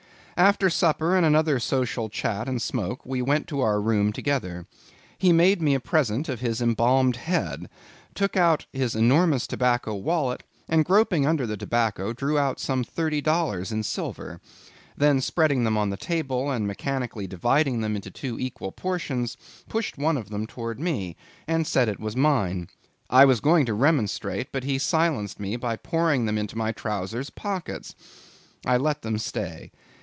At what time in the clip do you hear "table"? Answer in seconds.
15.95-16.49